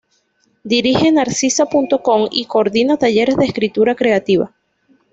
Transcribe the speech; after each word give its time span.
Dirige 0.63 1.11
Narcisa.com 1.11 2.27
y 2.31 2.45
coordina 2.45 2.97
talleres 2.97 3.37
de 3.37 3.45
escritura 3.45 3.93
creativa. 3.93 4.51